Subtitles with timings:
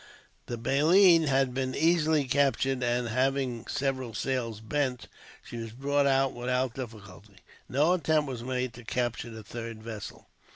[0.47, 5.07] The Baleine had been easily captured and, having several sails bent,
[5.43, 7.35] she was brought out without difficulty.
[7.69, 10.25] No attempt was made to capture the third vessel.